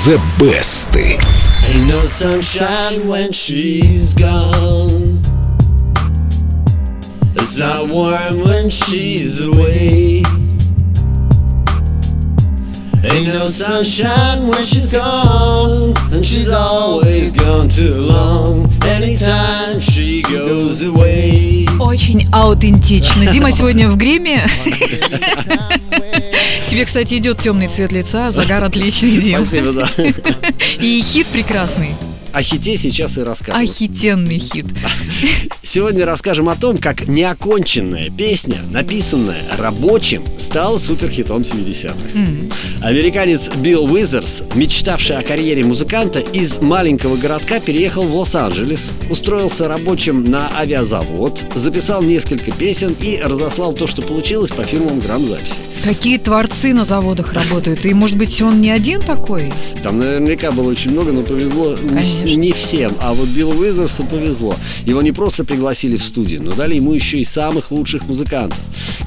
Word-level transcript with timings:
The 0.00 0.20
Best. 0.38 0.94
Ain't 0.96 1.88
no 1.88 2.04
sunshine 2.04 3.08
when 3.08 3.32
she's 3.32 4.14
gone. 4.14 5.20
It's 7.34 7.58
not 7.58 7.88
warm 7.88 8.40
when 8.40 8.70
she's 8.70 9.42
away. 9.42 10.22
Ain't 13.04 13.28
no 13.28 13.48
sunshine 13.48 14.46
when 14.48 14.64
she's 14.64 14.90
gone, 14.90 15.94
and 16.12 16.24
she's 16.24 16.50
always 16.50 17.36
gone 17.36 17.68
too 17.68 17.94
long. 17.94 18.70
Anytime 18.84 19.80
she 19.80 20.22
goes 20.22 20.82
away. 20.82 21.66
Очень 21.78 22.26
аутентично. 22.32 23.26
Дима 23.26 23.52
сегодня 23.52 23.88
в 23.88 23.96
гриме. 23.96 24.48
Тебе, 26.71 26.85
кстати, 26.85 27.15
идет 27.15 27.37
темный 27.37 27.67
цвет 27.67 27.91
лица, 27.91 28.31
загар 28.31 28.63
отличный, 28.63 29.17
Дим. 29.17 29.45
Спасибо, 29.45 29.73
да. 29.73 29.89
И 30.79 31.01
хит 31.03 31.27
прекрасный. 31.27 31.97
О 32.33 32.41
хите 32.41 32.77
сейчас 32.77 33.17
и 33.17 33.21
расскажем. 33.21 33.61
Охитенный 33.61 34.39
хит. 34.39 34.65
Сегодня 35.63 36.05
расскажем 36.05 36.49
о 36.49 36.55
том, 36.55 36.77
как 36.77 37.07
неоконченная 37.07 38.09
песня, 38.09 38.57
написанная 38.71 39.41
рабочим, 39.57 40.23
стала 40.37 40.77
суперхитом 40.77 41.41
70-х. 41.41 41.95
Американец 42.81 43.49
Билл 43.57 43.83
Уизерс, 43.91 44.43
мечтавший 44.55 45.17
о 45.17 45.21
карьере 45.23 45.63
музыканта, 45.63 46.19
из 46.19 46.59
маленького 46.59 47.15
городка 47.17 47.59
переехал 47.59 48.03
в 48.03 48.15
Лос-Анджелес, 48.15 48.93
устроился 49.09 49.67
рабочим 49.67 50.23
на 50.23 50.49
авиазавод, 50.57 51.43
записал 51.55 52.01
несколько 52.01 52.51
песен 52.51 52.95
и 53.01 53.19
разослал 53.21 53.73
то, 53.73 53.87
что 53.87 54.01
получилось 54.01 54.51
по 54.51 54.63
фирмам 54.63 54.99
грамзаписи. 54.99 55.55
Какие 55.83 56.17
творцы 56.19 56.73
на 56.73 56.83
заводах 56.83 57.33
работают? 57.33 57.85
И, 57.87 57.93
может 57.95 58.15
быть, 58.15 58.39
он 58.41 58.61
не 58.61 58.69
один 58.69 59.01
такой? 59.01 59.51
Там 59.81 59.97
наверняка 59.97 60.51
было 60.51 60.69
очень 60.69 60.91
много, 60.91 61.11
но 61.11 61.23
повезло 61.23 61.75
не, 61.75 62.01
вс- 62.01 62.20
Конечно. 62.23 62.41
не 62.41 62.53
всем. 62.53 62.93
А 63.01 63.13
вот 63.13 63.27
Биллу 63.29 63.53
Уизерсу 63.53 64.03
повезло. 64.03 64.55
Его 64.85 65.01
не 65.01 65.11
просто 65.11 65.45
пригласили 65.45 65.97
в 65.97 66.03
студию, 66.03 66.41
но 66.43 66.53
дали 66.53 66.75
ему 66.75 66.93
еще 66.93 67.19
и 67.19 67.23
самых 67.23 67.71
лучших 67.71 68.07
музыкантов. 68.07 68.57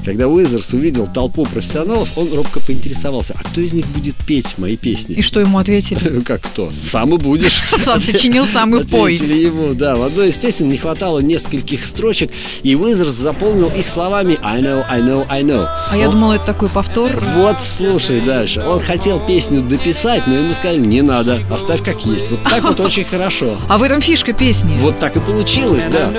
Когда 0.05 0.27
Уизерс 0.27 0.73
увидел 0.73 1.07
толпу 1.07 1.45
профессионалов, 1.45 2.15
он 2.15 2.31
робко 2.33 2.59
поинтересовался, 2.59 3.35
а 3.39 3.43
кто 3.43 3.61
из 3.61 3.73
них 3.73 3.87
будет 3.87 4.15
петь 4.27 4.57
мои 4.57 4.77
песни? 4.77 5.15
И 5.15 5.21
что 5.21 5.39
ему 5.39 5.57
ответили? 5.57 6.19
Как 6.25 6.41
кто? 6.41 6.71
Сам 6.71 7.15
и 7.15 7.17
будешь. 7.17 7.61
Сам 7.77 8.01
сочинил, 8.01 8.45
сам 8.45 8.75
и 8.75 8.83
пой. 8.83 9.15
Ответили 9.15 9.45
ему, 9.45 9.73
да. 9.73 9.95
В 9.95 10.03
одной 10.03 10.29
из 10.29 10.35
песен 10.37 10.69
не 10.69 10.77
хватало 10.77 11.19
нескольких 11.19 11.85
строчек, 11.85 12.31
и 12.63 12.75
Уизерс 12.75 13.13
заполнил 13.13 13.71
их 13.75 13.87
словами 13.87 14.37
I 14.43 14.61
know, 14.61 14.83
I 14.89 15.01
know, 15.01 15.25
I 15.29 15.43
know. 15.43 15.67
А 15.89 15.97
я 15.97 16.09
думала, 16.09 16.33
это 16.33 16.45
такой 16.45 16.69
повтор. 16.69 17.11
вот, 17.35 17.59
слушай 17.59 18.21
дальше. 18.21 18.61
Он 18.61 18.79
хотел 18.79 19.19
песню 19.25 19.61
дописать, 19.61 20.27
но 20.27 20.35
ему 20.35 20.53
сказали, 20.53 20.79
не 20.79 21.01
надо, 21.01 21.39
оставь 21.51 21.83
как 21.83 22.05
есть. 22.05 22.29
Вот 22.29 22.43
так 22.43 22.63
вот 22.63 22.79
очень 22.79 23.04
хорошо. 23.09 23.57
А 23.69 23.77
в 23.77 23.83
этом 23.83 24.01
фишка 24.01 24.33
песни. 24.33 24.77
Вот 24.77 24.99
так 24.99 25.15
и 25.15 25.19
получилось, 25.19 25.85
да. 25.87 26.09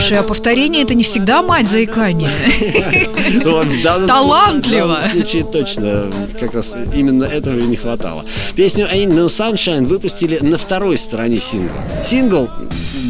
Слушай, 0.00 0.18
а 0.18 0.24
повторение 0.24 0.82
это 0.82 0.96
не 0.96 1.04
всегда 1.04 1.40
мать 1.40 1.68
заикания. 1.68 2.28
Талантливо. 4.08 4.86
В 4.86 4.98
данном 4.98 5.10
случае 5.12 5.44
точно, 5.44 6.10
как 6.40 6.52
раз 6.52 6.74
именно 6.96 7.22
этого 7.22 7.56
и 7.60 7.62
не 7.62 7.76
хватало. 7.76 8.24
Песню 8.56 8.86
Ain't 8.92 9.12
No 9.12 9.26
Sunshine 9.26 9.84
выпустили 9.84 10.38
на 10.40 10.58
второй 10.58 10.98
стороне 10.98 11.40
сингла. 11.40 11.80
Сингл, 12.02 12.48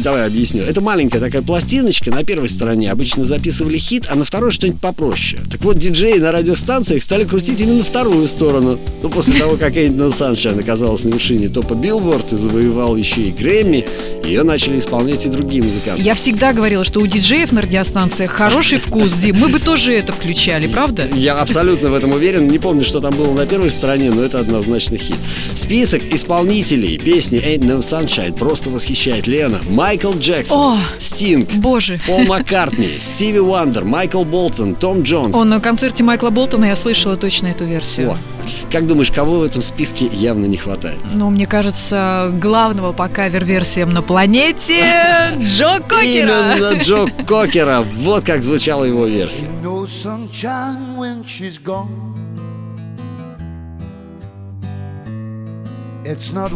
давай 0.03 0.27
объясню, 0.27 0.61
это 0.61 0.79
маленькая 0.79 1.19
такая 1.19 1.41
пластиночка, 1.41 2.11
на 2.11 2.23
первой 2.23 2.49
стороне 2.49 2.91
обычно 2.91 3.25
записывали 3.25 3.79
хит, 3.79 4.05
а 4.11 4.15
на 4.15 4.23
второй 4.23 4.51
что-нибудь 4.51 4.79
попроще. 4.79 5.41
Так 5.51 5.61
вот, 5.61 5.77
диджеи 5.77 6.19
на 6.19 6.31
радиостанциях 6.31 7.01
стали 7.01 7.23
крутить 7.23 7.61
именно 7.61 7.83
вторую 7.83 8.27
сторону. 8.27 8.79
Ну, 9.01 9.09
после 9.09 9.39
того, 9.39 9.57
как 9.57 9.73
Ain't 9.73 9.95
No 9.95 10.09
Sunshine 10.09 10.59
оказалась 10.59 11.03
на 11.03 11.09
вершине 11.09 11.49
топа 11.49 11.73
Билборд 11.73 12.31
и 12.31 12.35
завоевал 12.35 12.95
еще 12.95 13.21
и 13.21 13.31
Грэмми, 13.31 13.85
ее 14.23 14.43
начали 14.43 14.79
исполнять 14.79 15.25
и 15.25 15.29
другие 15.29 15.63
музыканты. 15.63 16.01
Я 16.01 16.13
всегда 16.13 16.53
говорила, 16.75 16.83
что 16.83 16.99
у 16.99 17.07
диджеев 17.07 17.53
на 17.53 17.61
радиостанциях 17.61 18.31
хороший 18.31 18.79
вкус, 18.79 19.13
Дим. 19.13 19.37
Мы 19.39 19.47
бы 19.47 19.59
тоже 19.59 19.93
это 19.93 20.11
включали, 20.11 20.67
правда? 20.67 21.07
Я 21.13 21.35
абсолютно 21.39 21.89
в 21.89 21.93
этом 21.93 22.11
уверен. 22.11 22.49
Не 22.49 22.59
помню, 22.59 22.83
что 22.83 22.99
там 22.99 23.15
было 23.15 23.31
на 23.33 23.45
первой 23.45 23.71
стороне, 23.71 24.11
но 24.11 24.21
это 24.23 24.39
однозначно 24.39 24.97
хит. 24.97 25.15
Список 25.53 26.03
исполнителей 26.13 26.97
песни 26.97 27.39
Ain't 27.39 27.61
No 27.61 27.79
Sunshine 27.79 28.33
просто 28.37 28.69
восхищает 28.69 29.25
Лена. 29.25 29.59
Майкл 29.69 30.11
Джексон, 30.13 30.57
О! 30.57 30.77
Стинг, 30.97 31.49
Боже. 31.53 31.99
Пол 32.05 32.25
Маккартни, 32.25 32.89
Стиви 32.99 33.39
Уандер, 33.39 33.85
Майкл 33.85 34.23
Болтон, 34.23 34.75
Том 34.75 35.03
Джонс. 35.03 35.33
О, 35.33 35.45
на 35.45 35.61
концерте 35.61 36.03
Майкла 36.03 36.29
Болтона 36.29 36.65
я 36.65 36.75
слышала 36.75 37.15
точно 37.15 37.47
эту 37.47 37.63
версию. 37.63 38.11
О, 38.11 38.17
как 38.71 38.85
думаешь, 38.85 39.11
кого 39.11 39.39
в 39.39 39.43
этом 39.43 39.61
списке 39.61 40.09
явно 40.11 40.45
не 40.45 40.57
хватает? 40.57 40.97
Но 41.13 41.29
мне 41.29 41.45
кажется, 41.45 42.31
главного 42.41 42.91
по 42.91 43.07
кавер-версиям 43.07 43.93
на 43.93 44.01
планете 44.01 44.83
Джо 45.39 45.79
Кокера. 45.87 46.25
Именно 46.25 46.55
Джо 46.73 47.07
Кокера. 47.27 47.81
Вот 47.81 48.25
как 48.25 48.43
звучала 48.43 48.83
его 48.83 49.05
версия. 49.05 49.47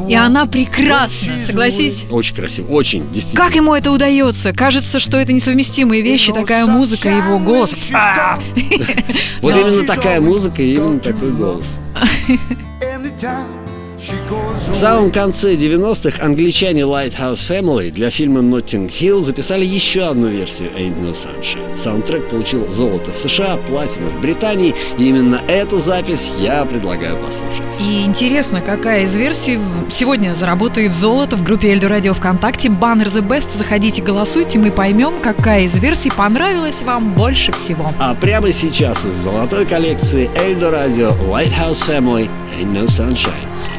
И 0.08 0.14
она 0.14 0.46
прекрасна, 0.46 1.42
согласись. 1.44 2.06
Очень 2.12 2.36
красиво, 2.36 2.72
очень, 2.72 3.12
действительно. 3.12 3.46
Как 3.46 3.56
ему 3.56 3.74
это 3.74 3.92
удается? 3.92 4.54
Кажется, 4.54 5.00
что 5.00 5.18
это 5.18 5.34
несовместимые 5.34 6.02
вещи, 6.04 6.32
такая 6.32 6.66
музыка 6.66 7.10
и 7.10 7.18
его 7.18 7.40
голос. 7.40 7.74
А! 7.94 8.40
Вот 9.42 9.56
именно 9.56 9.86
такая 9.86 10.22
музыка 10.22 10.62
и 10.62 10.76
именно 10.76 11.00
такой 11.00 11.32
голос. 11.32 11.78
В 14.70 14.76
самом 14.76 15.12
конце 15.12 15.56
90-х 15.56 16.24
англичане 16.24 16.82
Lighthouse 16.82 17.34
Family 17.36 17.92
для 17.92 18.10
фильма 18.10 18.42
Notting 18.42 18.90
Hill 18.90 19.22
записали 19.22 19.66
еще 19.66 20.04
одну 20.04 20.28
версию 20.28 20.70
Ain't 20.78 20.96
No 21.02 21.12
Sunshine. 21.12 21.76
Саундтрек 21.76 22.30
получил 22.30 22.70
золото 22.70 23.12
в 23.12 23.18
США, 23.18 23.58
платину 23.68 24.10
в 24.10 24.22
Британии, 24.22 24.74
и 24.98 25.10
именно 25.10 25.42
эту 25.48 25.80
запись 25.80 26.34
я 26.40 26.64
предлагаю 26.66 27.18
послушать. 27.18 27.80
И 27.82 28.04
интересно, 28.04 28.62
какая 28.62 29.04
из 29.04 29.18
версий 29.18 29.60
сегодня 29.90 30.34
заработает 30.34 30.94
золото 30.94 31.36
в 31.36 31.44
группе 31.44 31.72
Эльдо 31.72 31.88
Радио 31.88 32.14
ВКонтакте 32.14 32.70
Баннер 32.70 33.08
The 33.08 33.28
Best. 33.28 33.58
Заходите, 33.58 34.02
голосуйте, 34.02 34.60
мы 34.60 34.72
поймем, 34.72 35.20
какая 35.22 35.64
из 35.64 35.78
версий 35.80 36.12
понравилась 36.12 36.82
вам 36.84 37.14
больше 37.14 37.52
всего. 37.52 37.92
А 38.00 38.16
прямо 38.16 38.52
сейчас 38.52 39.06
из 39.06 39.14
золотой 39.14 39.66
коллекции 39.66 40.30
Эльдо 40.36 40.72
Радио 40.72 41.10
Lighthouse 41.30 41.88
Family 41.88 42.30
Ain't 42.60 42.74
No 42.74 42.86
Sunshine. 42.86 43.79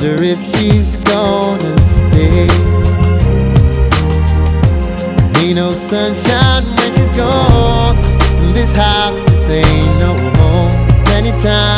Wonder 0.00 0.22
if 0.22 0.40
she's 0.40 0.96
gonna 0.98 1.76
stay. 1.80 2.46
Ain't 5.40 5.56
no 5.56 5.74
sunshine 5.74 6.62
when 6.76 6.94
she's 6.94 7.10
gone. 7.10 7.96
This 8.54 8.72
house 8.72 9.24
just 9.24 9.50
ain't 9.50 9.98
no 9.98 10.14
home. 10.38 10.70
Anytime 11.08 11.77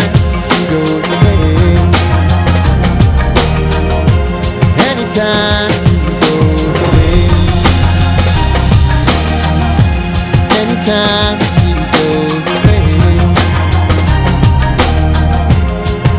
Anytime 10.83 11.39
she 11.53 11.73
goes 11.93 12.47
away. 12.47 12.85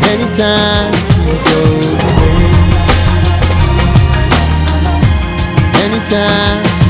Anytime 0.06 0.94
she 1.11 1.25
goes 1.50 2.00
away. 2.06 2.47
Anytime 5.82 6.81